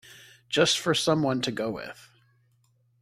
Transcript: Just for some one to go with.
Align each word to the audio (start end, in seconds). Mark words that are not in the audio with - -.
Just 0.49 0.79
for 0.79 0.95
some 0.95 1.21
one 1.21 1.43
to 1.43 1.51
go 1.51 1.69
with. 1.69 2.09